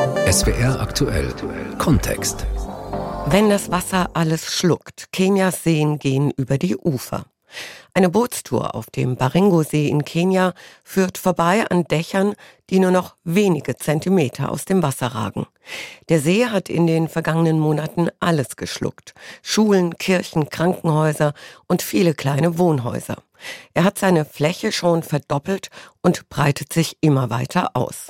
SWR 0.00 0.80
aktuell 0.80 1.34
Kontext. 1.76 2.46
Wenn 3.26 3.50
das 3.50 3.70
Wasser 3.70 4.08
alles 4.14 4.46
schluckt, 4.46 5.12
Kenias 5.12 5.62
Seen 5.62 5.98
gehen 5.98 6.30
über 6.30 6.56
die 6.56 6.74
Ufer. 6.74 7.26
Eine 7.92 8.08
Bootstour 8.08 8.74
auf 8.74 8.88
dem 8.88 9.16
Baringo-See 9.16 9.88
in 9.88 10.06
Kenia 10.06 10.54
führt 10.84 11.18
vorbei 11.18 11.66
an 11.68 11.84
Dächern, 11.84 12.34
die 12.70 12.78
nur 12.78 12.92
noch 12.92 13.16
wenige 13.24 13.76
Zentimeter 13.76 14.50
aus 14.50 14.64
dem 14.64 14.82
Wasser 14.82 15.08
ragen. 15.08 15.46
Der 16.08 16.20
See 16.20 16.46
hat 16.46 16.70
in 16.70 16.86
den 16.86 17.08
vergangenen 17.08 17.58
Monaten 17.58 18.08
alles 18.20 18.56
geschluckt. 18.56 19.12
Schulen, 19.42 19.98
Kirchen, 19.98 20.48
Krankenhäuser 20.48 21.34
und 21.66 21.82
viele 21.82 22.14
kleine 22.14 22.56
Wohnhäuser. 22.56 23.18
Er 23.74 23.84
hat 23.84 23.98
seine 23.98 24.24
Fläche 24.24 24.72
schon 24.72 25.02
verdoppelt 25.02 25.70
und 26.02 26.28
breitet 26.28 26.72
sich 26.72 26.96
immer 27.00 27.30
weiter 27.30 27.70
aus. 27.74 28.08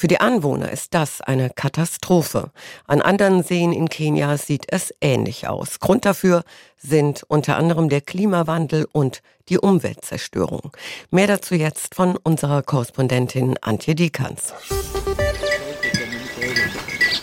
Für 0.00 0.08
die 0.08 0.18
Anwohner 0.18 0.70
ist 0.70 0.94
das 0.94 1.20
eine 1.20 1.50
Katastrophe. 1.50 2.52
An 2.86 3.02
anderen 3.02 3.42
Seen 3.42 3.72
in 3.72 3.90
Kenia 3.90 4.38
sieht 4.38 4.64
es 4.68 4.94
ähnlich 5.02 5.46
aus. 5.46 5.78
Grund 5.78 6.06
dafür 6.06 6.42
sind 6.78 7.22
unter 7.28 7.58
anderem 7.58 7.90
der 7.90 8.00
Klimawandel 8.00 8.88
und 8.92 9.20
die 9.50 9.58
Umweltzerstörung. 9.58 10.72
Mehr 11.10 11.26
dazu 11.26 11.54
jetzt 11.54 11.94
von 11.94 12.16
unserer 12.16 12.62
Korrespondentin 12.62 13.58
Antje 13.60 13.94
Dikans. 13.94 14.54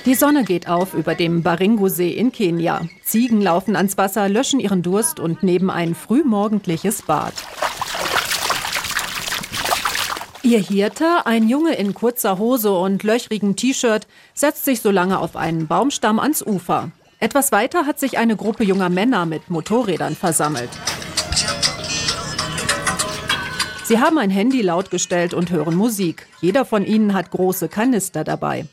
Die 0.08 0.16
Sonne 0.16 0.46
geht 0.46 0.70
auf 0.70 0.94
über 0.94 1.16
dem 1.16 1.44
Baringo-See 1.44 2.12
in 2.12 2.32
Kenia. 2.32 2.80
Ziegen 3.04 3.42
laufen 3.42 3.76
ans 3.76 3.98
Wasser, 3.98 4.30
löschen 4.30 4.62
ihren 4.62 4.82
Durst 4.82 5.20
und 5.20 5.44
nehmen 5.44 5.70
ein 5.70 5.96
frühmorgendliches 5.96 7.02
Bad. 7.02 7.34
Ihr 10.44 10.60
Hirte, 10.60 11.26
ein 11.26 11.50
Junge 11.50 11.74
in 11.74 11.94
kurzer 11.94 12.38
Hose 12.38 12.72
und 12.72 13.04
löchrigem 13.04 13.58
T-Shirt, 13.58 14.08
setzt 14.34 14.64
sich 14.64 14.80
so 14.80 14.92
lange 14.92 15.20
auf 15.20 15.36
einen 15.36 15.68
Baumstamm 15.68 16.20
ans 16.20 16.42
Ufer. 16.42 16.92
Etwas 17.20 17.52
weiter 17.52 17.86
hat 17.86 18.00
sich 18.00 18.18
eine 18.18 18.38
Gruppe 18.38 18.64
junger 18.64 18.88
Männer 18.88 19.26
mit 19.26 19.50
Motorrädern 19.50 20.16
versammelt. 20.16 20.70
Sie 23.88 24.00
haben 24.00 24.18
ein 24.18 24.30
Handy 24.30 24.62
lautgestellt 24.62 25.34
und 25.34 25.50
hören 25.50 25.74
Musik. 25.74 26.28
Jeder 26.42 26.66
von 26.66 26.86
ihnen 26.86 27.14
hat 27.14 27.32
große 27.32 27.70
Kanister 27.70 28.26
dabei. 28.26 28.66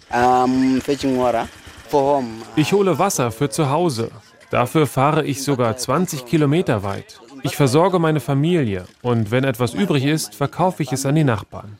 Ich 2.57 2.73
hole 2.73 2.99
Wasser 2.99 3.31
für 3.31 3.49
zu 3.49 3.71
Hause. 3.71 4.11
Dafür 4.51 4.89
fahre 4.89 5.25
ich 5.25 5.45
sogar 5.45 5.77
20 5.77 6.27
Kilometer 6.27 6.83
weit. 6.83 7.21
Ich 7.45 7.55
versorge 7.55 8.01
meine 8.01 8.19
Familie 8.19 8.87
und 9.03 9.31
wenn 9.31 9.45
etwas 9.45 9.73
übrig 9.73 10.05
ist, 10.05 10.35
verkaufe 10.35 10.83
ich 10.83 10.91
es 10.91 11.07
an 11.07 11.15
die 11.15 11.23
Nachbarn. 11.23 11.79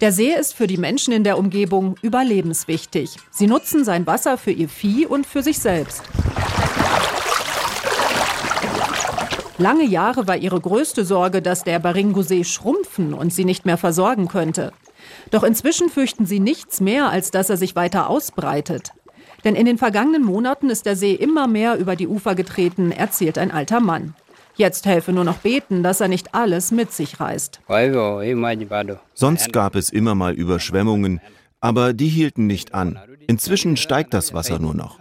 Der 0.00 0.12
See 0.12 0.32
ist 0.32 0.54
für 0.54 0.66
die 0.68 0.76
Menschen 0.76 1.12
in 1.12 1.24
der 1.24 1.36
Umgebung 1.36 1.96
überlebenswichtig. 2.02 3.16
Sie 3.32 3.48
nutzen 3.48 3.84
sein 3.84 4.06
Wasser 4.06 4.38
für 4.38 4.52
ihr 4.52 4.68
Vieh 4.68 5.04
und 5.04 5.26
für 5.26 5.42
sich 5.42 5.58
selbst. 5.58 6.04
Lange 9.58 9.84
Jahre 9.84 10.28
war 10.28 10.36
ihre 10.36 10.60
größte 10.60 11.04
Sorge, 11.04 11.42
dass 11.42 11.64
der 11.64 11.80
Baringo-See 11.80 12.44
schrumpfen 12.44 13.12
und 13.12 13.32
sie 13.32 13.44
nicht 13.44 13.66
mehr 13.66 13.76
versorgen 13.76 14.28
könnte. 14.28 14.72
Doch 15.32 15.42
inzwischen 15.42 15.88
fürchten 15.88 16.26
sie 16.26 16.38
nichts 16.38 16.80
mehr, 16.80 17.10
als 17.10 17.32
dass 17.32 17.50
er 17.50 17.56
sich 17.56 17.74
weiter 17.74 18.08
ausbreitet. 18.08 18.92
Denn 19.44 19.56
in 19.56 19.66
den 19.66 19.76
vergangenen 19.76 20.24
Monaten 20.24 20.70
ist 20.70 20.86
der 20.86 20.94
See 20.94 21.12
immer 21.12 21.48
mehr 21.48 21.76
über 21.76 21.96
die 21.96 22.06
Ufer 22.06 22.36
getreten, 22.36 22.92
erzählt 22.92 23.36
ein 23.36 23.50
alter 23.50 23.80
Mann. 23.80 24.14
Jetzt 24.54 24.86
helfe 24.86 25.12
nur 25.12 25.24
noch 25.24 25.38
beten, 25.38 25.82
dass 25.82 26.00
er 26.00 26.08
nicht 26.08 26.34
alles 26.36 26.70
mit 26.70 26.92
sich 26.92 27.18
reißt. 27.18 27.60
Sonst 29.14 29.52
gab 29.52 29.74
es 29.74 29.90
immer 29.90 30.14
mal 30.14 30.34
Überschwemmungen, 30.34 31.20
aber 31.60 31.92
die 31.92 32.08
hielten 32.08 32.46
nicht 32.46 32.74
an. 32.74 32.98
Inzwischen 33.26 33.76
steigt 33.76 34.14
das 34.14 34.34
Wasser 34.34 34.60
nur 34.60 34.74
noch. 34.74 34.98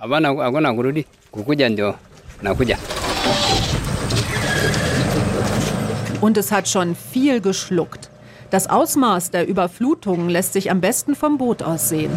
Und 6.20 6.38
es 6.38 6.52
hat 6.52 6.68
schon 6.68 6.96
viel 6.96 7.42
geschluckt. 7.42 8.10
Das 8.50 8.68
Ausmaß 8.70 9.32
der 9.32 9.48
Überflutungen 9.48 10.30
lässt 10.30 10.54
sich 10.54 10.72
am 10.72 10.82
besten 10.82 11.16
vom 11.16 11.38
Boot 11.38 11.62
aus 11.62 11.90
sehen. 11.90 12.12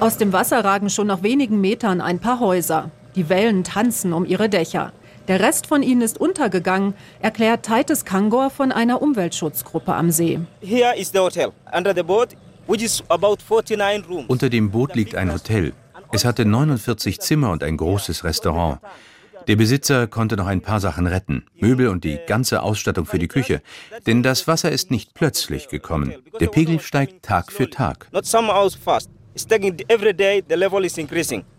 Aus 0.00 0.16
dem 0.16 0.32
Wasser 0.32 0.64
ragen 0.64 0.90
schon 0.90 1.06
nach 1.06 1.22
wenigen 1.22 1.60
Metern 1.60 2.00
ein 2.00 2.18
paar 2.18 2.40
Häuser. 2.40 2.90
Die 3.14 3.28
Wellen 3.28 3.64
tanzen 3.64 4.12
um 4.12 4.24
ihre 4.24 4.48
Dächer. 4.48 4.92
Der 5.28 5.40
Rest 5.40 5.66
von 5.66 5.82
ihnen 5.82 6.00
ist 6.00 6.18
untergegangen, 6.18 6.94
erklärt 7.20 7.66
Titus 7.66 8.04
Kangor 8.04 8.48
von 8.50 8.72
einer 8.72 9.02
Umweltschutzgruppe 9.02 9.94
am 9.94 10.10
See. 10.10 10.40
Unter 14.28 14.48
dem 14.48 14.70
Boot 14.70 14.96
liegt 14.96 15.14
ein 15.14 15.32
Hotel. 15.32 15.74
Es 16.12 16.24
hatte 16.24 16.44
49 16.44 17.20
Zimmer 17.20 17.50
und 17.50 17.62
ein 17.62 17.76
großes 17.76 18.24
Restaurant. 18.24 18.78
Der 19.48 19.56
Besitzer 19.56 20.06
konnte 20.06 20.36
noch 20.36 20.46
ein 20.46 20.60
paar 20.60 20.78
Sachen 20.78 21.06
retten, 21.06 21.46
Möbel 21.58 21.88
und 21.88 22.04
die 22.04 22.18
ganze 22.26 22.62
Ausstattung 22.62 23.06
für 23.06 23.18
die 23.18 23.28
Küche. 23.28 23.62
Denn 24.06 24.22
das 24.22 24.46
Wasser 24.46 24.70
ist 24.70 24.90
nicht 24.90 25.14
plötzlich 25.14 25.68
gekommen. 25.68 26.12
Der 26.38 26.48
Pegel 26.48 26.80
steigt 26.80 27.24
Tag 27.24 27.50
für 27.50 27.70
Tag. 27.70 28.08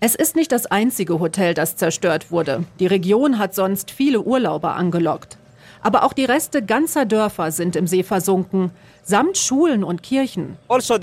Es 0.02 0.16
ist 0.16 0.36
nicht 0.36 0.52
das 0.52 0.66
einzige 0.68 1.20
Hotel, 1.20 1.54
das 1.56 1.78
zerstört 1.78 2.30
wurde. 2.30 2.64
Die 2.80 2.86
Region 2.86 3.40
hat 3.40 3.56
sonst 3.56 3.90
viele 3.90 4.22
Urlauber 4.22 4.76
angelockt. 4.76 5.40
Aber 5.82 6.04
auch 6.04 6.14
die 6.14 6.26
Reste 6.26 6.64
ganzer 6.64 7.06
Dörfer 7.06 7.52
sind 7.52 7.76
im 7.76 7.88
See 7.88 8.04
versunken, 8.04 8.70
samt 9.02 9.38
Schulen 9.38 9.84
und 9.84 10.04
Kirchen. 10.04 10.58
Also 10.68 11.00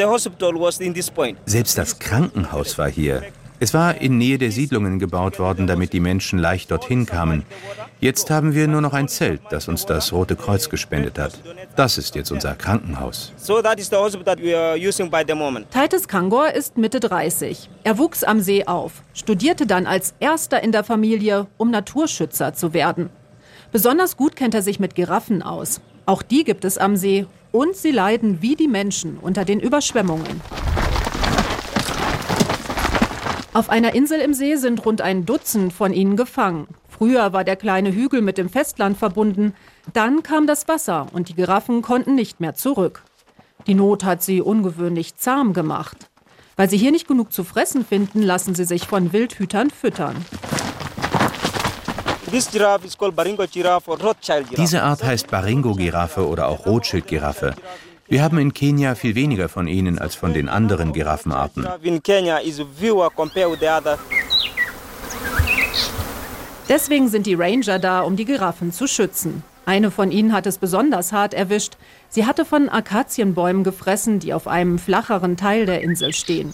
Selbst 1.47 1.79
das 1.79 1.99
Krankenhaus 1.99 2.79
war 2.79 2.89
hier. 2.89 3.25
Es 3.59 3.73
war 3.73 4.01
in 4.01 4.19
Nähe 4.19 4.37
der 4.37 4.51
Siedlungen 4.51 4.99
gebaut 4.99 5.39
worden, 5.39 5.67
damit 5.67 5.95
die 5.95 6.01
Menschen 6.01 6.39
leicht 6.39 6.71
dorthin 6.71 7.07
kamen. 7.07 7.45
Jetzt 8.01 8.31
haben 8.31 8.55
wir 8.55 8.69
nur 8.69 8.83
noch 8.83 8.93
ein 8.93 9.09
Zelt, 9.09 9.41
das 9.49 9.69
uns 9.69 9.87
das 9.87 10.13
Rote 10.13 10.37
Kreuz 10.37 10.69
gespendet 10.69 11.19
hat. 11.19 11.41
Das 11.75 11.97
ist 11.97 12.15
jetzt 12.15 12.31
unser 12.31 12.55
Krankenhaus. 12.55 13.33
Titus 15.71 16.07
Kangor 16.07 16.51
ist 16.53 16.77
Mitte 16.77 17.01
30. 17.01 17.71
Er 17.85 17.97
wuchs 17.97 18.25
am 18.25 18.41
See 18.41 18.67
auf, 18.67 19.03
studierte 19.15 19.67
dann 19.67 19.87
als 19.87 20.15
erster 20.21 20.63
in 20.63 20.73
der 20.73 20.85
Familie, 20.85 21.47
um 21.57 21.71
Naturschützer 21.71 22.53
zu 22.53 22.75
werden. 22.75 23.09
Besonders 23.73 24.19
gut 24.19 24.37
kennt 24.37 24.55
er 24.55 24.63
sich 24.63 24.79
mit 24.79 24.95
Giraffen 24.95 25.43
aus. 25.43 25.81
Auch 26.05 26.23
die 26.23 26.45
gibt 26.45 26.67
es 26.67 26.77
am 26.77 26.97
See 26.97 27.27
und 27.53 27.75
sie 27.75 27.91
leiden 27.91 28.43
wie 28.43 28.55
die 28.55 28.69
Menschen 28.69 29.17
unter 29.17 29.47
den 29.47 29.61
Überschwemmungen. 29.61 30.43
Auf 33.57 33.71
einer 33.71 33.95
Insel 33.95 34.21
im 34.21 34.35
See 34.35 34.57
sind 34.57 34.85
rund 34.85 35.01
ein 35.01 35.25
Dutzend 35.25 35.73
von 35.73 35.95
ihnen 35.95 36.15
gefangen. 36.15 36.69
Früher 36.91 37.33
war 37.33 37.43
der 37.43 37.57
kleine 37.57 37.91
Hügel 37.91 38.21
mit 38.21 38.37
dem 38.37 38.51
Festland 38.51 38.99
verbunden. 38.99 39.55
Dann 39.95 40.23
kam 40.23 40.47
das 40.47 40.69
Wasser 40.69 41.07
und 41.15 41.31
die 41.31 41.35
Giraffen 41.35 41.81
konnten 41.81 42.15
nicht 42.15 42.39
mehr 42.39 42.55
zurück. 42.55 43.03
Die 43.67 43.73
Not 43.73 44.05
hat 44.05 44.23
sie 44.23 44.43
ungewöhnlich 44.43 45.17
zahm 45.17 45.55
gemacht. 45.55 46.11
Weil 46.57 46.69
sie 46.69 46.77
hier 46.77 46.91
nicht 46.91 47.09
genug 47.09 47.33
zu 47.33 47.45
fressen 47.45 47.83
finden, 47.83 48.21
lassen 48.21 48.55
sie 48.55 48.65
sich 48.67 48.87
von 48.87 49.15
Wildhütern 49.15 49.71
füttern. 49.71 50.17
Diese 54.59 54.83
Art 54.83 55.03
heißt 55.03 55.31
Baringo-Giraffe 55.31 56.29
oder 56.29 56.49
auch 56.49 56.67
Rothschild-Giraffe. 56.67 57.55
Wir 58.09 58.23
haben 58.23 58.39
in 58.39 58.55
Kenia 58.55 58.95
viel 58.95 59.17
weniger 59.17 59.49
von 59.49 59.67
ihnen 59.67 59.99
als 59.99 60.15
von 60.15 60.33
den 60.33 60.49
anderen 60.49 60.93
Giraffenarten. 60.93 61.67
Deswegen 66.69 67.09
sind 67.09 67.27
die 67.27 67.35
Ranger 67.35 67.79
da, 67.79 68.01
um 68.01 68.17
die 68.17 68.25
Giraffen 68.25 68.73
zu 68.73 68.87
schützen. 68.87 69.43
Eine 69.65 69.91
von 69.91 70.13
ihnen 70.13 70.33
hat 70.33 70.47
es 70.47 70.59
besonders 70.59 71.13
hart 71.13 71.35
erwischt. 71.35 71.77
Sie 72.09 72.25
hatte 72.25 72.45
von 72.45 72.69
Akazienbäumen 72.69 73.65
gefressen, 73.65 74.21
die 74.21 74.33
auf 74.33 74.47
einem 74.47 74.79
flacheren 74.79 75.37
Teil 75.37 75.67
der 75.67 75.83
Insel 75.83 76.13
stehen. 76.13 76.53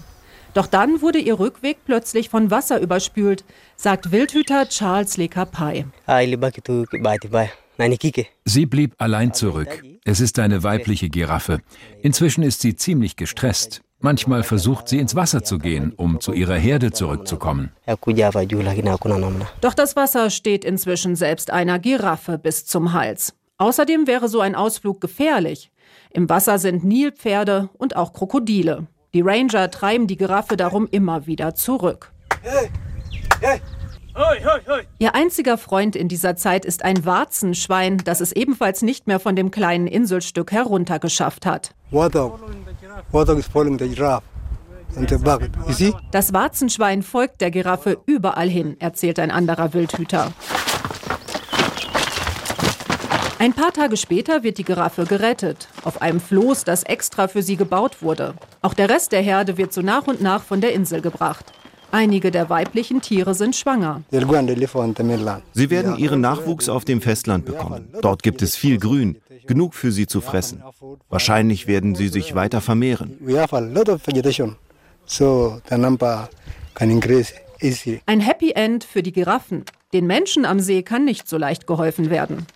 Doch 0.55 0.66
dann 0.66 1.02
wurde 1.02 1.19
ihr 1.19 1.38
Rückweg 1.38 1.78
plötzlich 1.84 2.31
von 2.31 2.50
Wasser 2.50 2.81
überspült, 2.81 3.44
sagt 3.76 4.12
Wildhüter 4.12 4.69
Charles 4.69 5.19
Lekapai. 5.19 5.87
Sie 8.44 8.66
blieb 8.66 8.94
allein 8.98 9.32
zurück. 9.32 9.82
Es 10.04 10.20
ist 10.20 10.38
eine 10.38 10.62
weibliche 10.62 11.08
Giraffe. 11.08 11.60
Inzwischen 12.02 12.42
ist 12.42 12.60
sie 12.60 12.76
ziemlich 12.76 13.16
gestresst. 13.16 13.82
Manchmal 14.00 14.42
versucht 14.42 14.88
sie 14.88 14.98
ins 14.98 15.14
Wasser 15.14 15.44
zu 15.44 15.58
gehen, 15.58 15.92
um 15.96 16.20
zu 16.20 16.32
ihrer 16.32 16.56
Herde 16.56 16.90
zurückzukommen. 16.90 17.70
Doch 19.60 19.74
das 19.74 19.94
Wasser 19.94 20.30
steht 20.30 20.64
inzwischen 20.64 21.14
selbst 21.14 21.52
einer 21.52 21.78
Giraffe 21.78 22.36
bis 22.36 22.66
zum 22.66 22.92
Hals. 22.92 23.34
Außerdem 23.58 24.08
wäre 24.08 24.28
so 24.28 24.40
ein 24.40 24.56
Ausflug 24.56 25.00
gefährlich. 25.00 25.70
Im 26.10 26.28
Wasser 26.28 26.58
sind 26.58 26.82
Nilpferde 26.82 27.70
und 27.74 27.94
auch 27.94 28.12
Krokodile. 28.12 28.88
Die 29.14 29.20
Ranger 29.20 29.70
treiben 29.70 30.08
die 30.08 30.16
Giraffe 30.16 30.56
darum 30.56 30.88
immer 30.90 31.26
wieder 31.26 31.54
zurück. 31.54 32.12
Ihr 34.99 35.14
einziger 35.14 35.56
Freund 35.56 35.97
in 35.97 36.09
dieser 36.09 36.37
Zeit 36.37 36.64
ist 36.64 36.85
ein 36.85 37.05
Warzenschwein, 37.05 37.99
das 37.99 38.20
es 38.20 38.32
ebenfalls 38.32 38.82
nicht 38.82 39.06
mehr 39.06 39.20
von 39.20 39.37
dem 39.37 39.50
kleinen 39.50 39.87
Inselstück 39.87 40.53
heruntergeschafft 40.53 41.47
hat. 41.47 41.75
Das 46.11 46.32
Warzenschwein 46.32 47.03
folgt 47.03 47.41
der 47.41 47.50
Giraffe 47.50 47.99
überall 48.06 48.49
hin, 48.49 48.76
erzählt 48.79 49.19
ein 49.19 49.31
anderer 49.31 49.73
Wildhüter. 49.73 50.32
Ein 53.38 53.55
paar 53.55 53.73
Tage 53.73 53.97
später 53.97 54.44
wird 54.44 54.58
die 54.58 54.65
Giraffe 54.65 55.05
gerettet, 55.05 55.67
auf 55.82 56.00
einem 56.00 56.20
Floß, 56.20 56.62
das 56.62 56.85
extra 56.85 57.26
für 57.26 57.43
sie 57.43 57.56
gebaut 57.56 58.00
wurde. 58.00 58.35
Auch 58.61 58.75
der 58.75 58.88
Rest 58.88 59.11
der 59.11 59.23
Herde 59.23 59.56
wird 59.56 59.73
so 59.73 59.82
nach 59.82 60.06
und 60.06 60.20
nach 60.20 60.44
von 60.44 60.61
der 60.61 60.73
Insel 60.75 61.00
gebracht. 61.00 61.53
Einige 61.93 62.31
der 62.31 62.49
weiblichen 62.49 63.03
Tiere 63.03 63.35
sind 63.35 63.55
schwanger. 63.55 64.03
Sie 64.11 65.71
werden 65.71 65.99
ihren 65.99 66.21
Nachwuchs 66.23 66.69
auf 66.71 66.87
dem 66.87 67.03
Festland 67.03 67.44
bekommen. 67.44 67.94
Dort 68.00 68.23
gibt 68.23 68.41
es 68.41 68.56
viel 68.56 68.79
Grün, 68.79 69.19
genug 69.47 69.75
für 69.75 69.93
sie 69.93 70.06
zu 70.06 70.23
fressen. 70.23 70.62
Wahrscheinlich 71.11 71.67
werden 71.67 71.94
sie 71.94 72.09
sich 72.09 72.35
weiter 72.35 72.62
vermehren. 72.62 73.19
Ein 78.06 78.21
Happy 78.21 78.53
End 78.53 78.85
für 78.85 79.03
die 79.03 79.12
Giraffen. 79.12 79.65
Den 79.93 80.06
Menschen 80.06 80.47
am 80.47 80.61
See 80.61 80.83
kann 80.83 81.05
nicht 81.05 81.29
so 81.29 81.37
leicht 81.37 81.67
geholfen 81.67 82.09
werden. 82.09 82.47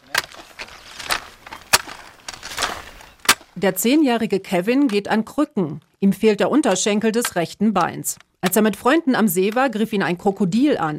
Der 3.55 3.77
zehnjährige 3.77 4.41
Kevin 4.41 4.89
geht 4.89 5.09
an 5.09 5.27
Krücken. 5.27 5.81
Ihm 6.01 6.15
fehlt 6.15 6.41
der 6.41 6.51
Unterschenkel 6.51 7.13
des 7.13 7.37
rechten 7.37 7.75
Beins. 7.75 8.17
Als 8.41 8.57
er 8.57 8.63
mit 8.63 8.77
Freunden 8.77 9.15
am 9.15 9.29
See 9.29 9.55
war, 9.55 9.71
griff 9.71 9.93
ihn 9.93 10.03
ein 10.03 10.19
Krokodil 10.19 10.79
an. 10.79 10.99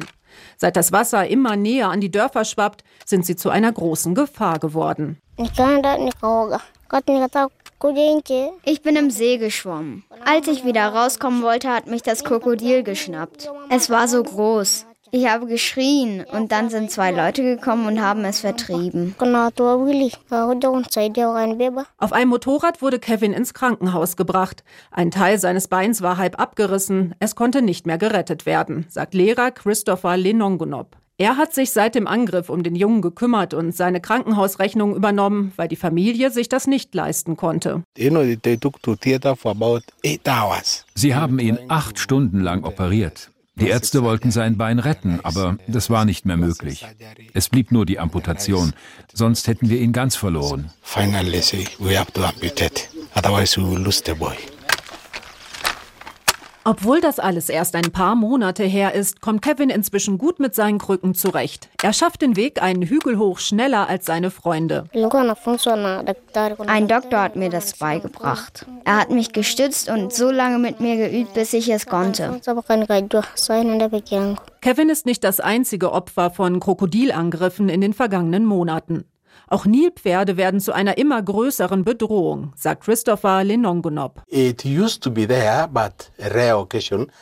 Seit 0.56 0.76
das 0.76 0.92
Wasser 0.92 1.26
immer 1.28 1.56
näher 1.56 1.88
an 1.88 2.00
die 2.00 2.10
Dörfer 2.10 2.44
schwappt, 2.44 2.84
sind 3.04 3.24
sie 3.24 3.36
zu 3.36 3.50
einer 3.50 3.72
großen 3.72 4.14
Gefahr 4.14 4.58
geworden. 4.58 5.18
Ich 8.64 8.82
bin 8.82 8.96
im 8.96 9.10
See 9.10 9.38
geschwommen. 9.38 10.04
Als 10.24 10.48
ich 10.48 10.64
wieder 10.64 10.88
rauskommen 10.88 11.42
wollte, 11.42 11.70
hat 11.70 11.86
mich 11.86 12.02
das 12.02 12.24
Krokodil 12.24 12.82
geschnappt. 12.82 13.50
Es 13.70 13.88
war 13.88 14.08
so 14.08 14.22
groß. 14.22 14.86
Ich 15.10 15.28
habe 15.28 15.46
geschrien 15.46 16.24
und 16.32 16.52
dann 16.52 16.70
sind 16.70 16.90
zwei 16.90 17.10
Leute 17.10 17.42
gekommen 17.42 17.86
und 17.86 18.00
haben 18.02 18.24
es 18.24 18.40
vertrieben. 18.40 19.14
Auf 21.98 22.12
einem 22.12 22.30
Motorrad 22.30 22.82
wurde 22.82 22.98
Kevin 22.98 23.32
ins 23.32 23.54
Krankenhaus 23.54 24.16
gebracht. 24.16 24.64
Ein 24.90 25.10
Teil 25.10 25.38
seines 25.38 25.68
Beins 25.68 26.02
war 26.02 26.18
halb 26.18 26.38
abgerissen. 26.40 27.14
Es 27.20 27.34
konnte 27.34 27.62
nicht 27.62 27.86
mehr 27.86 27.98
gerettet 27.98 28.46
werden, 28.46 28.86
sagt 28.88 29.14
Lehrer 29.14 29.50
Christopher 29.50 30.16
Lenongonop. 30.16 30.96
Er 31.20 31.36
hat 31.36 31.52
sich 31.52 31.72
seit 31.72 31.96
dem 31.96 32.06
Angriff 32.06 32.48
um 32.48 32.62
den 32.62 32.76
Jungen 32.76 33.02
gekümmert 33.02 33.52
und 33.52 33.74
seine 33.74 34.00
Krankenhausrechnung 34.00 34.94
übernommen, 34.94 35.52
weil 35.56 35.66
die 35.66 35.74
Familie 35.74 36.30
sich 36.30 36.48
das 36.48 36.68
nicht 36.68 36.94
leisten 36.94 37.36
konnte. 37.36 37.82
Sie 40.94 41.14
haben 41.14 41.38
ihn 41.40 41.58
acht 41.66 41.98
Stunden 41.98 42.40
lang 42.40 42.62
operiert. 42.62 43.30
Die 43.60 43.68
Ärzte 43.68 44.02
wollten 44.02 44.30
sein 44.30 44.56
Bein 44.56 44.78
retten, 44.78 45.20
aber 45.22 45.58
das 45.66 45.90
war 45.90 46.04
nicht 46.04 46.24
mehr 46.26 46.36
möglich. 46.36 46.86
Es 47.34 47.48
blieb 47.48 47.72
nur 47.72 47.86
die 47.86 47.98
Amputation, 47.98 48.72
sonst 49.12 49.48
hätten 49.48 49.68
wir 49.68 49.80
ihn 49.80 49.92
ganz 49.92 50.16
verloren. 50.16 50.70
Finally, 50.82 51.42
we 51.78 51.98
have 51.98 52.12
to 52.12 52.24
amputate, 52.24 52.84
otherwise 53.14 53.60
we 53.60 53.68
will 53.68 53.82
lose 53.82 54.02
the 54.04 54.14
boy. 54.14 54.36
Obwohl 56.68 57.00
das 57.00 57.18
alles 57.18 57.48
erst 57.48 57.74
ein 57.76 57.92
paar 57.92 58.14
Monate 58.14 58.62
her 58.62 58.94
ist, 58.94 59.22
kommt 59.22 59.40
Kevin 59.40 59.70
inzwischen 59.70 60.18
gut 60.18 60.38
mit 60.38 60.54
seinen 60.54 60.76
Krücken 60.76 61.14
zurecht. 61.14 61.70
Er 61.82 61.94
schafft 61.94 62.20
den 62.20 62.36
Weg 62.36 62.60
einen 62.60 62.82
Hügel 62.82 63.16
hoch 63.16 63.38
schneller 63.38 63.88
als 63.88 64.04
seine 64.04 64.30
Freunde. 64.30 64.84
Ein 64.92 66.88
Doktor 66.88 67.20
hat 67.20 67.36
mir 67.36 67.48
das 67.48 67.78
beigebracht. 67.78 68.66
Er 68.84 68.98
hat 68.98 69.10
mich 69.10 69.32
gestützt 69.32 69.88
und 69.88 70.12
so 70.12 70.30
lange 70.30 70.58
mit 70.58 70.78
mir 70.78 71.08
geübt, 71.08 71.32
bis 71.32 71.54
ich 71.54 71.70
es 71.70 71.86
konnte. 71.86 72.38
Kevin 74.60 74.90
ist 74.90 75.06
nicht 75.06 75.24
das 75.24 75.40
einzige 75.40 75.92
Opfer 75.92 76.30
von 76.30 76.60
Krokodilangriffen 76.60 77.70
in 77.70 77.80
den 77.80 77.94
vergangenen 77.94 78.44
Monaten. 78.44 79.06
Auch 79.48 79.64
Nilpferde 79.64 80.36
werden 80.36 80.60
zu 80.60 80.72
einer 80.72 80.98
immer 80.98 81.22
größeren 81.22 81.84
Bedrohung, 81.84 82.52
sagt 82.54 82.84
Christopher 82.84 83.44
Lenongonop. 83.44 84.22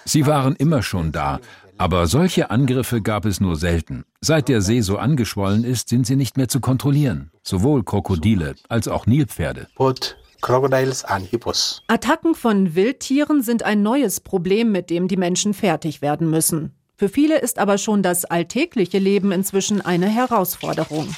Sie 0.05 0.27
waren 0.27 0.57
immer 0.57 0.83
schon 0.83 1.13
da, 1.13 1.41
aber 1.79 2.07
solche 2.07 2.51
Angriffe 2.51 3.01
gab 3.01 3.27
es 3.27 3.41
nur 3.41 3.57
selten. 3.57 4.05
Seit 4.21 4.49
der 4.49 4.61
See 4.61 4.81
so 4.81 4.99
angeschwollen 4.99 5.63
ist, 5.63 5.89
sind 5.89 6.07
sie 6.07 6.17
nicht 6.17 6.37
mehr 6.37 6.49
zu 6.49 6.61
kontrollieren. 6.61 7.31
Sowohl 7.43 7.85
Krokodile 7.85 8.57
als 8.69 8.89
auch 8.89 9.07
Nilpferde. 9.07 9.69
Attacken 11.87 12.35
von 12.35 12.75
Wildtieren 12.75 13.43
sind 13.43 13.63
ein 13.63 13.83
neues 13.83 14.21
Problem, 14.21 14.73
mit 14.73 14.91
dem 14.91 15.07
die 15.07 15.17
Menschen 15.17 15.55
fertig 15.55 16.03
werden 16.03 16.29
müssen. 16.29 16.73
Für 16.97 17.09
viele 17.09 17.39
ist 17.39 17.59
aber 17.59 17.79
schon 17.79 18.03
das 18.03 18.25
alltägliche 18.25 18.99
Leben 18.99 19.31
inzwischen 19.31 19.81
eine 19.83 20.09
Herausforderung. 20.09 21.09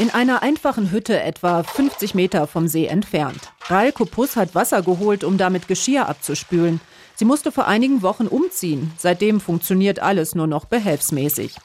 In 0.00 0.10
einer 0.10 0.42
einfachen 0.42 0.92
Hütte 0.92 1.20
etwa 1.20 1.64
50 1.64 2.14
Meter 2.14 2.46
vom 2.46 2.68
See 2.68 2.86
entfernt. 2.86 3.52
Ral 3.66 3.90
Kopus 3.90 4.36
hat 4.36 4.54
Wasser 4.54 4.82
geholt, 4.82 5.24
um 5.24 5.38
damit 5.38 5.66
Geschirr 5.66 6.08
abzuspülen. 6.08 6.80
Sie 7.16 7.24
musste 7.24 7.50
vor 7.50 7.66
einigen 7.66 8.00
Wochen 8.02 8.28
umziehen. 8.28 8.92
Seitdem 8.96 9.40
funktioniert 9.40 9.98
alles 9.98 10.36
nur 10.36 10.46
noch 10.46 10.66
behelfsmäßig. 10.66 11.56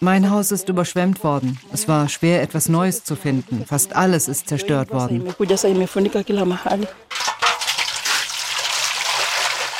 Mein 0.00 0.30
Haus 0.30 0.50
ist 0.50 0.68
überschwemmt 0.68 1.22
worden. 1.22 1.60
Es 1.72 1.86
war 1.86 2.08
schwer, 2.08 2.42
etwas 2.42 2.68
Neues 2.68 3.04
zu 3.04 3.14
finden. 3.14 3.64
Fast 3.64 3.94
alles 3.94 4.26
ist 4.26 4.48
zerstört 4.48 4.90
worden. 4.92 5.32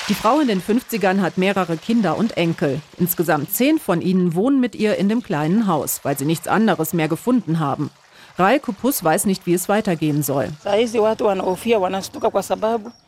Die 0.08 0.14
Frau 0.14 0.38
in 0.38 0.46
den 0.46 0.62
50ern 0.62 1.20
hat 1.20 1.36
mehrere 1.36 1.76
Kinder 1.76 2.16
und 2.16 2.36
Enkel. 2.36 2.80
Insgesamt 2.96 3.52
zehn 3.52 3.80
von 3.80 4.00
ihnen 4.00 4.36
wohnen 4.36 4.60
mit 4.60 4.76
ihr 4.76 4.96
in 4.98 5.08
dem 5.08 5.20
kleinen 5.20 5.66
Haus, 5.66 6.00
weil 6.04 6.16
sie 6.16 6.24
nichts 6.24 6.46
anderes 6.46 6.92
mehr 6.92 7.08
gefunden 7.08 7.58
haben. 7.58 7.90
Rai 8.38 8.60
Kupus 8.60 9.02
weiß 9.02 9.24
nicht, 9.24 9.46
wie 9.46 9.54
es 9.54 9.68
weitergehen 9.68 10.22
soll. 10.22 10.50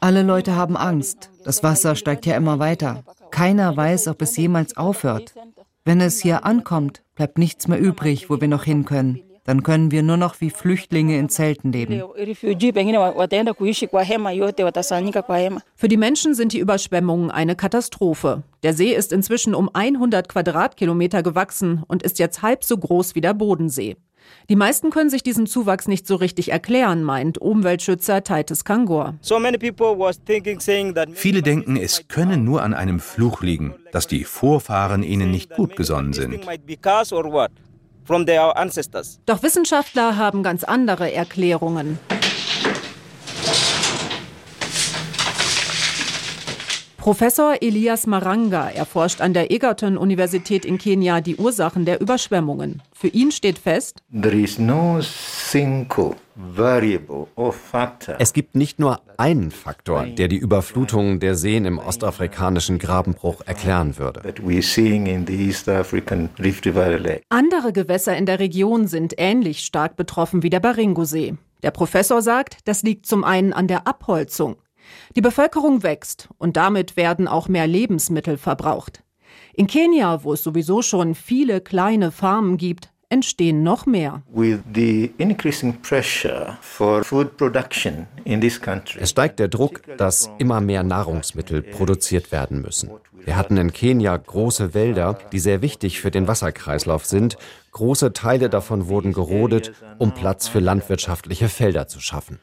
Alle 0.01 0.23
Leute 0.23 0.57
haben 0.57 0.77
Angst. 0.77 1.31
Das 1.45 1.63
Wasser 1.63 1.95
steigt 1.95 2.27
ja 2.27 2.35
immer 2.35 2.59
weiter. 2.59 3.05
Keiner 3.31 3.77
weiß, 3.77 4.09
ob 4.09 4.21
es 4.23 4.37
jemals 4.37 4.77
aufhört. 4.77 5.35
Wenn 5.85 6.01
es 6.01 6.21
hier 6.21 6.45
ankommt, 6.45 7.03
bleibt 7.15 7.39
nichts 7.39 7.69
mehr 7.69 7.79
übrig, 7.79 8.29
wo 8.29 8.41
wir 8.41 8.49
noch 8.49 8.65
hin 8.65 8.85
können. 8.85 9.21
Dann 9.49 9.63
können 9.63 9.91
wir 9.91 10.03
nur 10.03 10.19
noch 10.19 10.43
wie 10.43 10.51
Flüchtlinge 10.51 11.19
in 11.19 11.31
Zelten 11.31 11.73
leben. 11.73 12.03
Für 15.75 15.89
die 15.89 15.97
Menschen 15.97 16.35
sind 16.35 16.53
die 16.53 16.59
Überschwemmungen 16.59 17.31
eine 17.31 17.57
Katastrophe. 17.57 18.43
Der 18.63 18.75
See 18.75 18.95
ist 18.95 19.11
inzwischen 19.11 19.55
um 19.55 19.71
100 19.73 20.29
Quadratkilometer 20.29 21.23
gewachsen 21.23 21.83
und 21.89 22.03
ist 22.03 22.19
jetzt 22.19 22.43
halb 22.43 22.63
so 22.63 22.77
groß 22.77 23.15
wie 23.15 23.23
der 23.23 23.33
Bodensee. 23.33 23.97
Die 24.51 24.57
meisten 24.57 24.91
können 24.91 25.09
sich 25.09 25.23
diesen 25.23 25.47
Zuwachs 25.47 25.89
nicht 25.89 26.07
so 26.07 26.17
richtig 26.17 26.53
erklären, 26.53 27.03
meint 27.03 27.39
Umweltschützer 27.39 28.23
Titus 28.23 28.65
Kangor. 28.65 29.15
Viele 31.15 31.41
denken, 31.43 31.77
es 31.79 32.09
könne 32.09 32.37
nur 32.37 32.63
an 32.63 32.75
einem 32.75 33.01
Fluch 33.01 33.41
liegen, 33.41 33.75
dass 33.93 34.07
die 34.07 34.25
Vorfahren 34.25 35.03
ihnen 35.03 35.31
nicht 35.31 35.55
gut 35.55 35.75
gesonnen 35.75 36.13
sind. 36.13 36.47
Doch 39.27 39.43
Wissenschaftler 39.43 40.17
haben 40.17 40.43
ganz 40.43 40.65
andere 40.65 41.13
Erklärungen. 41.13 41.99
Professor 47.09 47.57
Elias 47.63 48.07
Maranga 48.07 48.69
erforscht 48.69 49.23
an 49.23 49.33
der 49.33 49.51
Egerton-Universität 49.51 50.67
in 50.67 50.77
Kenia 50.77 51.23
die 51.23 51.37
Ursachen 51.37 51.87
der 51.87 52.03
Überschwemmungen. 52.03 52.83
Für 52.93 53.09
ihn 53.09 53.33
steht 53.33 53.59
fest, 53.59 54.03
es 58.19 58.33
gibt 58.35 58.55
nicht 58.55 58.79
nur 58.79 59.01
einen 59.17 59.51
Faktor, 59.51 60.05
der 60.05 60.29
die 60.29 60.37
Überflutung 60.37 61.19
der 61.19 61.35
Seen 61.35 61.65
im 61.65 61.79
ostafrikanischen 61.79 62.79
Grabenbruch 62.79 63.41
erklären 63.47 63.97
würde. 63.97 64.21
Andere 67.31 67.73
Gewässer 67.73 68.17
in 68.19 68.27
der 68.27 68.39
Region 68.39 68.87
sind 68.87 69.15
ähnlich 69.17 69.61
stark 69.61 69.97
betroffen 69.97 70.43
wie 70.43 70.51
der 70.51 70.61
Baringo-See. 70.61 71.39
Der 71.63 71.71
Professor 71.71 72.21
sagt, 72.21 72.59
das 72.67 72.83
liegt 72.83 73.07
zum 73.07 73.25
einen 73.25 73.55
an 73.55 73.67
der 73.67 73.87
Abholzung. 73.87 74.57
Die 75.17 75.21
Bevölkerung 75.21 75.83
wächst 75.83 76.29
und 76.39 76.57
damit 76.57 76.97
werden 76.97 77.29
auch 77.29 77.49
mehr 77.49 77.67
Lebensmittel 77.67 78.37
verbraucht. 78.37 79.03
In 79.55 79.67
Kenia, 79.67 80.23
wo 80.25 80.33
es 80.33 80.43
sowieso 80.43 80.83
schon 80.83 81.15
viele 81.15 81.61
kleine 81.61 82.13
Farmen 82.13 82.57
gibt, 82.57 82.91
entstehen 83.11 83.63
noch 83.63 83.87
mehr. 83.87 84.23
Es 89.01 89.11
steigt 89.11 89.39
der 89.39 89.49
Druck, 89.49 89.83
dass 89.97 90.31
immer 90.39 90.61
mehr 90.61 90.83
Nahrungsmittel 90.83 91.63
produziert 91.63 92.33
werden 92.33 92.61
müssen. 92.61 92.91
Wir 93.25 93.37
hatten 93.37 93.57
in 93.57 93.73
Kenia 93.73 94.17
große 94.17 94.75
Wälder, 94.75 95.19
die 95.33 95.39
sehr 95.39 95.63
wichtig 95.63 96.01
für 96.01 96.11
den 96.11 96.29
Wasserkreislauf 96.29 97.05
sind. 97.05 97.37
Große 97.73 98.13
Teile 98.13 98.49
davon 98.49 98.89
wurden 98.89 99.13
gerodet, 99.13 99.73
um 99.99 100.13
Platz 100.13 100.49
für 100.49 100.61
landwirtschaftliche 100.61 101.49
Felder 101.49 101.89
zu 101.89 102.01
schaffen. 102.01 102.39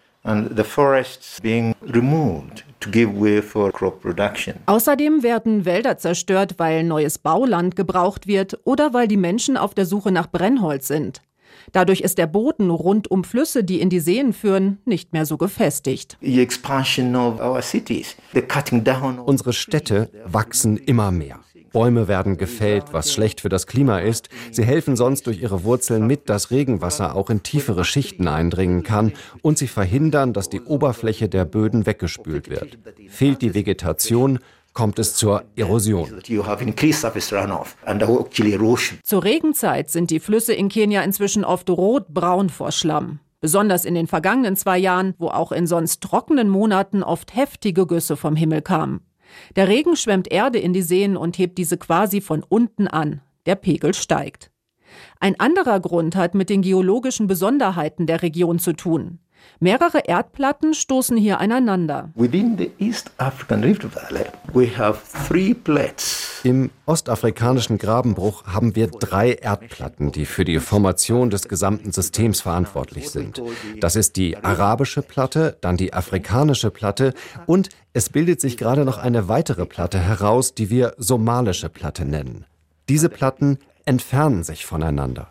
Außerdem 4.66 5.24
werden 5.24 5.66
Wälder 5.66 5.98
zerstört, 5.98 6.56
weil 6.58 6.84
neues 6.84 7.20
Bauland 7.20 7.76
gebraucht 7.76 8.28
wird 8.28 8.60
oder 8.64 8.94
weil 8.94 9.08
die 9.08 9.18
Menschen 9.18 9.58
auf 9.58 9.74
der 9.74 9.86
Suche 9.86 10.12
nach 10.12 10.30
Brennholz 10.30 10.88
sind. 10.88 11.22
Dadurch 11.72 12.02
ist 12.02 12.18
der 12.18 12.28
Boden 12.28 12.70
rund 12.70 13.10
um 13.10 13.24
Flüsse, 13.24 13.64
die 13.64 13.80
in 13.82 13.90
die 13.90 14.00
Seen 14.00 14.34
führen, 14.34 14.80
nicht 14.86 15.14
mehr 15.14 15.26
so 15.26 15.38
gefestigt. 15.38 16.18
Unsere 19.20 19.54
Städte 19.54 20.10
wachsen 20.26 20.78
immer 20.78 21.12
mehr. 21.12 21.40
Bäume 21.76 22.08
werden 22.08 22.38
gefällt, 22.38 22.94
was 22.94 23.12
schlecht 23.12 23.42
für 23.42 23.50
das 23.50 23.68
Klima 23.68 24.00
ist. 24.00 24.30
Sie 24.50 24.64
helfen 24.64 24.96
sonst 24.96 25.28
durch 25.28 25.42
ihre 25.42 25.66
Wurzeln 25.66 26.08
mit, 26.08 26.30
dass 26.30 26.50
Regenwasser 26.50 27.18
auch 27.18 27.30
in 27.30 27.44
tiefere 27.44 27.84
Schichten 27.84 28.30
eindringen 28.30 28.84
kann 28.84 29.12
und 29.42 29.58
sie 29.58 29.68
verhindern, 29.68 30.32
dass 30.32 30.48
die 30.48 30.62
Oberfläche 30.62 31.28
der 31.28 31.44
Böden 31.44 31.86
weggespült 31.86 32.50
wird. 32.50 32.78
Fehlt 33.10 33.42
die 33.42 33.54
Vegetation, 33.54 34.40
kommt 34.72 35.00
es 35.00 35.16
zur 35.16 35.44
Erosion. 35.58 36.22
Zur 39.04 39.24
Regenzeit 39.26 39.90
sind 39.90 40.12
die 40.12 40.22
Flüsse 40.22 40.54
in 40.54 40.70
Kenia 40.70 41.02
inzwischen 41.02 41.44
oft 41.44 41.70
rot-braun 41.70 42.48
vor 42.48 42.72
Schlamm. 42.72 43.20
Besonders 43.42 43.84
in 43.84 43.96
den 43.96 44.08
vergangenen 44.08 44.56
zwei 44.56 44.78
Jahren, 44.78 45.14
wo 45.18 45.28
auch 45.28 45.52
in 45.52 45.68
sonst 45.68 46.00
trockenen 46.00 46.48
Monaten 46.48 47.04
oft 47.04 47.36
heftige 47.36 47.86
Güsse 47.86 48.16
vom 48.16 48.38
Himmel 48.38 48.62
kamen. 48.62 49.02
Der 49.56 49.68
Regen 49.68 49.96
schwemmt 49.96 50.32
Erde 50.32 50.60
in 50.60 50.74
die 50.74 50.82
Seen 50.82 51.18
und 51.18 51.38
hebt 51.38 51.58
diese 51.58 51.78
quasi 51.78 52.22
von 52.22 52.44
unten 52.44 52.88
an. 52.88 53.22
Der 53.46 53.56
Pegel 53.56 53.94
steigt. 53.94 54.52
Ein 55.20 55.40
anderer 55.40 55.80
Grund 55.80 56.16
hat 56.16 56.36
mit 56.36 56.50
den 56.50 56.62
geologischen 56.62 57.28
Besonderheiten 57.28 58.08
der 58.08 58.22
Region 58.22 58.60
zu 58.60 58.74
tun. 58.74 59.20
Mehrere 59.60 60.00
Erdplatten 60.06 60.74
stoßen 60.74 61.18
hier 61.18 61.40
aneinander. 61.40 62.10
Im 66.44 66.70
ostafrikanischen 66.86 67.78
Grabenbruch 67.78 68.46
haben 68.46 68.76
wir 68.76 68.88
drei 68.88 69.34
Erdplatten, 69.34 70.12
die 70.12 70.26
für 70.26 70.46
die 70.46 70.60
Formation 70.60 71.30
des 71.30 71.48
gesamten 71.48 71.92
Systems 71.92 72.42
verantwortlich 72.42 73.10
sind. 73.10 73.42
Das 73.80 73.96
ist 73.96 74.16
die 74.16 74.38
arabische 74.38 75.02
Platte, 75.02 75.58
dann 75.62 75.78
die 75.78 75.94
afrikanische 75.94 76.70
Platte 76.70 77.14
und 77.48 77.70
es 77.94 78.10
bildet 78.10 78.42
sich 78.42 78.58
gerade 78.58 78.86
noch 78.86 78.98
eine 78.98 79.28
weitere 79.28 79.66
Platte 79.66 80.00
heraus, 80.00 80.54
die 80.54 80.70
wir 80.70 80.94
somalische 80.98 81.70
Platte 81.70 82.06
nennen. 82.06 82.46
Diese 82.90 83.10
Platten 83.10 83.58
entfernen 83.86 84.44
sich 84.44 84.66
voneinander. 84.66 85.28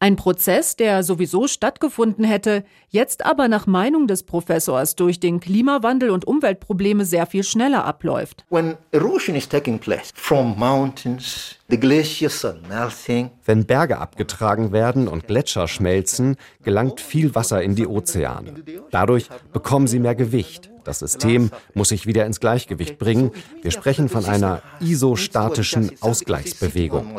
Ein 0.00 0.16
Prozess, 0.16 0.76
der 0.76 1.02
sowieso 1.02 1.46
stattgefunden 1.46 2.24
hätte, 2.24 2.64
jetzt 2.88 3.26
aber 3.26 3.48
nach 3.48 3.66
Meinung 3.66 4.06
des 4.06 4.22
Professors 4.22 4.96
durch 4.96 5.20
den 5.20 5.40
Klimawandel 5.40 6.10
und 6.10 6.26
Umweltprobleme 6.26 7.04
sehr 7.04 7.26
viel 7.26 7.44
schneller 7.44 7.84
abläuft. 7.84 8.44
Wenn 13.46 13.66
Berge 13.66 13.98
abgetragen 13.98 14.72
werden 14.72 15.08
und 15.08 15.26
Gletscher 15.26 15.68
schmelzen, 15.68 16.36
gelangt 16.62 17.00
viel 17.00 17.34
Wasser 17.34 17.62
in 17.62 17.74
die 17.74 17.86
Ozeane. 17.86 18.54
Dadurch 18.90 19.28
bekommen 19.52 19.86
sie 19.86 19.98
mehr 19.98 20.14
Gewicht. 20.14 20.70
Das 20.84 20.98
System 20.98 21.50
muss 21.74 21.88
sich 21.88 22.06
wieder 22.06 22.26
ins 22.26 22.40
Gleichgewicht 22.40 22.98
bringen. 22.98 23.30
Wir 23.62 23.70
sprechen 23.70 24.08
von 24.08 24.24
einer 24.26 24.62
isostatischen 24.80 25.92
Ausgleichsbewegung. 26.00 27.16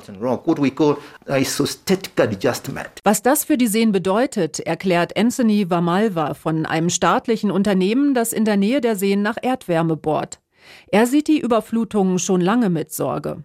Was 3.03 3.23
das 3.23 3.43
für 3.43 3.57
die 3.57 3.67
Seen 3.67 3.91
bedeutet, 3.91 4.59
erklärt 4.59 5.17
Anthony 5.17 5.69
Vamalva 5.69 6.33
von 6.33 6.65
einem 6.65 6.89
staatlichen 6.89 7.51
Unternehmen, 7.51 8.13
das 8.13 8.33
in 8.33 8.45
der 8.45 8.57
Nähe 8.57 8.81
der 8.81 8.95
Seen 8.95 9.21
nach 9.21 9.37
Erdwärme 9.41 9.97
bohrt. 9.97 10.39
Er 10.91 11.07
sieht 11.07 11.27
die 11.27 11.39
Überflutungen 11.39 12.19
schon 12.19 12.41
lange 12.41 12.69
mit 12.69 12.91
Sorge. 12.91 13.37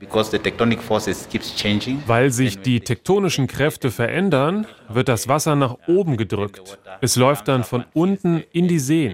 Weil 2.07 2.31
sich 2.31 2.59
die 2.61 2.81
tektonischen 2.81 3.47
Kräfte 3.47 3.91
verändern, 3.91 4.67
wird 4.89 5.09
das 5.09 5.29
Wasser 5.29 5.57
nach 5.57 5.77
oben 5.87 6.17
gedrückt. 6.17 6.79
Es 7.01 7.17
läuft 7.17 7.49
dann 7.49 7.65
von 7.65 7.85
unten 7.95 8.43
in 8.53 8.69
die 8.69 8.79
Seen. 8.79 9.13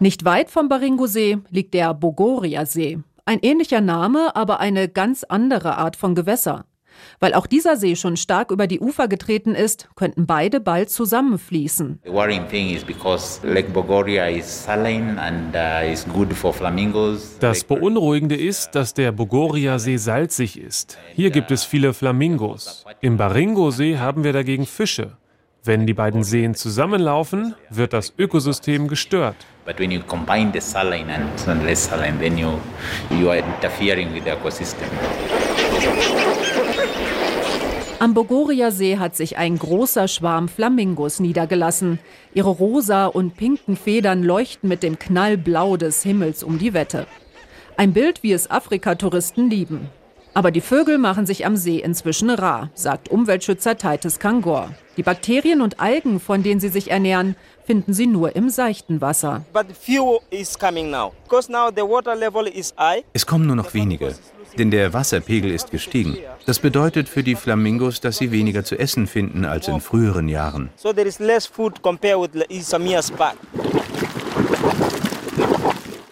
Nicht 0.00 0.24
weit 0.24 0.50
vom 0.50 0.68
Baringo-See 0.68 1.38
liegt 1.50 1.74
der 1.74 1.94
Bogoria-See. 1.94 2.98
Ein 3.24 3.38
ähnlicher 3.42 3.80
Name, 3.80 4.34
aber 4.34 4.60
eine 4.60 4.88
ganz 4.88 5.24
andere 5.24 5.76
Art 5.76 5.96
von 5.96 6.14
Gewässer. 6.14 6.64
Weil 7.18 7.34
auch 7.34 7.46
dieser 7.46 7.76
See 7.76 7.96
schon 7.96 8.16
stark 8.16 8.50
über 8.50 8.66
die 8.66 8.80
Ufer 8.80 9.08
getreten 9.08 9.54
ist, 9.54 9.88
könnten 9.96 10.26
beide 10.26 10.60
bald 10.60 10.90
zusammenfließen. 10.90 12.00
Uh, 12.06 12.22
das 17.40 17.64
Beunruhigende 17.64 18.36
ist, 18.36 18.70
dass 18.74 18.94
der 18.94 19.12
Bogoria-See 19.12 19.96
salzig 19.96 20.58
ist. 20.60 20.98
Hier 21.14 21.30
gibt 21.30 21.50
es 21.50 21.64
viele 21.64 21.92
Flamingos. 21.92 22.84
Im 23.00 23.16
Baringo-See 23.16 23.98
haben 23.98 24.24
wir 24.24 24.32
dagegen 24.32 24.66
Fische. 24.66 25.16
Wenn 25.62 25.86
die 25.86 25.92
beiden 25.92 26.24
Seen 26.24 26.54
zusammenlaufen, 26.54 27.54
wird 27.68 27.92
das 27.92 28.14
Ökosystem 28.16 28.88
gestört. 28.88 29.36
Am 38.00 38.14
Bogoria-See 38.14 38.96
hat 38.96 39.14
sich 39.14 39.36
ein 39.36 39.58
großer 39.58 40.08
Schwarm 40.08 40.48
Flamingos 40.48 41.20
niedergelassen. 41.20 41.98
Ihre 42.32 42.48
rosa 42.48 43.04
und 43.04 43.36
pinken 43.36 43.76
Federn 43.76 44.22
leuchten 44.22 44.70
mit 44.70 44.82
dem 44.82 44.98
Knallblau 44.98 45.76
des 45.76 46.02
Himmels 46.02 46.42
um 46.42 46.58
die 46.58 46.72
Wette. 46.72 47.06
Ein 47.76 47.92
Bild, 47.92 48.22
wie 48.22 48.32
es 48.32 48.50
Afrikatouristen 48.50 49.50
lieben. 49.50 49.90
Aber 50.32 50.50
die 50.50 50.62
Vögel 50.62 50.96
machen 50.96 51.26
sich 51.26 51.44
am 51.44 51.56
See 51.56 51.76
inzwischen 51.76 52.30
rar, 52.30 52.70
sagt 52.72 53.10
Umweltschützer 53.10 53.76
Titus 53.76 54.18
Kangor. 54.18 54.70
Die 54.96 55.02
Bakterien 55.02 55.60
und 55.60 55.78
Algen, 55.78 56.20
von 56.20 56.42
denen 56.42 56.60
sie 56.60 56.70
sich 56.70 56.90
ernähren, 56.90 57.36
finden 57.66 57.92
sie 57.92 58.06
nur 58.06 58.34
im 58.34 58.48
seichten 58.48 59.02
Wasser. 59.02 59.44
Es 63.12 63.26
kommen 63.26 63.46
nur 63.46 63.56
noch 63.56 63.74
wenige 63.74 64.14
denn 64.58 64.70
der 64.70 64.92
Wasserpegel 64.92 65.50
ist 65.50 65.70
gestiegen. 65.70 66.16
Das 66.46 66.58
bedeutet 66.58 67.08
für 67.08 67.22
die 67.22 67.34
Flamingos, 67.34 68.00
dass 68.00 68.18
sie 68.18 68.32
weniger 68.32 68.64
zu 68.64 68.78
essen 68.78 69.06
finden 69.06 69.44
als 69.44 69.68
in 69.68 69.80
früheren 69.80 70.28
Jahren. 70.28 70.70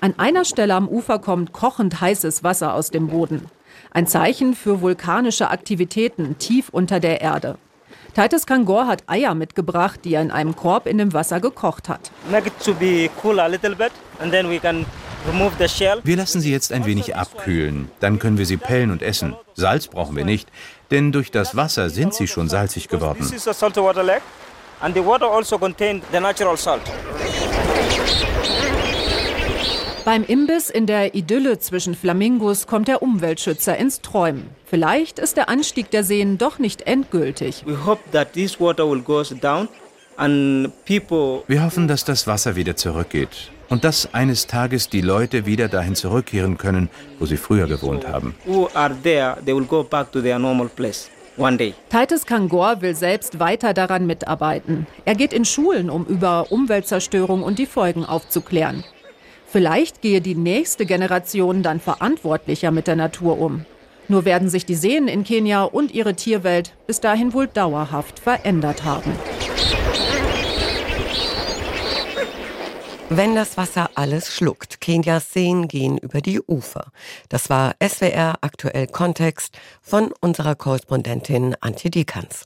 An 0.01 0.15
einer 0.17 0.45
Stelle 0.45 0.75
am 0.75 0.89
Ufer 0.89 1.19
kommt 1.19 1.53
kochend 1.53 2.01
heißes 2.01 2.45
Wasser 2.45 2.75
aus 2.75 2.91
dem 2.91 3.09
Boden. 3.09 3.47
Ein 3.91 4.07
Zeichen 4.07 4.55
für 4.55 4.81
vulkanische 4.81 5.51
Aktivitäten 5.51 6.39
tief 6.39 6.69
unter 6.71 7.01
der 7.01 7.21
Erde. 7.21 7.59
Titus 8.15 8.47
Kangor 8.47 8.87
hat 8.87 9.05
Eier 9.07 9.35
mitgebracht, 9.35 10.01
die 10.05 10.15
er 10.15 10.23
in 10.23 10.31
einem 10.31 10.57
Korb 10.57 10.87
in 10.87 10.99
dem 10.99 11.13
Wasser 11.13 11.41
gekocht 11.41 11.89
hat. 11.89 12.11
Wir 16.05 16.17
lassen 16.17 16.41
sie 16.41 16.51
jetzt 16.53 16.73
ein 16.73 16.87
wenig 16.87 17.15
abkühlen. 17.17 17.91
Dann 18.01 18.19
können 18.19 18.39
wir 18.39 18.47
sie 18.47 18.57
pellen 18.57 18.91
und 18.91 19.03
essen. 19.03 19.37
Salz 19.55 19.89
brauchen 19.89 20.17
wir 20.17 20.25
nicht, 20.25 20.49
denn 20.91 21.13
durch 21.13 21.31
das 21.31 21.57
Wasser 21.57 21.91
sind 21.91 22.15
sie 22.15 22.27
schon 22.27 22.49
salzig 22.49 22.89
geworden. 22.89 23.21
Also 23.21 23.37
Beim 30.05 30.25
Imbiss 30.25 30.71
in 30.71 30.87
der 30.87 31.15
Idylle 31.15 31.59
zwischen 31.59 31.95
Flamingos 31.95 32.67
kommt 32.67 32.89
der 32.89 33.03
Umweltschützer 33.03 33.77
ins 33.77 34.01
Träumen. 34.01 34.49
Vielleicht 34.65 35.19
ist 35.19 35.37
der 35.37 35.51
Anstieg 35.51 35.91
der 35.91 36.05
Seen 36.05 36.39
doch 36.39 36.59
nicht 36.59 36.83
endgültig. 36.83 37.65
Wir 37.67 37.85
hoffen, 41.63 41.89
dass 41.89 42.05
das 42.05 42.27
Wasser 42.27 42.57
wieder 42.57 42.77
zurückgeht 42.77 43.51
und 43.69 43.85
dass 43.85 44.13
eines 44.15 44.47
Tages 44.47 44.89
die 44.89 45.01
Leute 45.01 45.47
wieder 45.47 45.69
dahin 45.69 45.95
zurückkehren 45.95 46.59
können, 46.59 46.91
wo 47.19 47.27
sie 47.27 47.37
früher 47.37 47.67
gewohnt 47.67 48.09
haben. 48.09 48.35
Titus 51.89 52.27
Kangor 52.27 52.83
will 52.83 52.97
selbst 52.97 53.39
weiter 53.39 53.73
daran 53.73 54.07
mitarbeiten. 54.07 54.87
Er 55.05 55.15
geht 55.15 55.33
in 55.33 55.45
Schulen, 55.45 55.89
um 55.89 56.05
über 56.05 56.51
Umweltzerstörung 56.51 57.45
und 57.45 57.61
die 57.61 57.67
Folgen 57.67 58.05
aufzuklären. 58.05 58.83
Vielleicht 59.47 60.03
gehe 60.03 60.21
die 60.21 60.35
nächste 60.35 60.85
Generation 60.85 61.63
dann 61.63 61.81
verantwortlicher 61.81 62.71
mit 62.71 62.87
der 62.87 62.97
Natur 62.97 63.39
um. 63.39 63.65
Nur 64.09 64.25
werden 64.25 64.49
sich 64.49 64.67
die 64.67 64.75
Seen 64.75 65.07
in 65.07 65.23
Kenia 65.23 65.63
und 65.63 65.93
ihre 65.93 66.15
Tierwelt 66.15 66.75
bis 66.87 67.01
dahin 67.01 67.33
wohl 67.33 67.47
dauerhaft 67.47 68.19
verändert 68.19 68.85
haben. 68.85 69.13
Wenn 73.11 73.35
das 73.35 73.57
Wasser 73.57 73.91
alles 73.95 74.35
schluckt, 74.35 74.83
Kenias 74.83 75.33
Seen 75.33 75.67
gehen 75.67 75.97
über 75.97 76.21
die 76.21 76.43
Ufer. 76.43 76.93
Das 77.31 77.49
war 77.49 77.75
SWR 77.83 78.35
aktuell 78.43 78.87
Kontext 78.87 79.59
von 79.81 80.13
unserer 80.21 80.55
Korrespondentin 80.55 81.57
Antje 81.61 81.91
Dikans. 81.91 82.45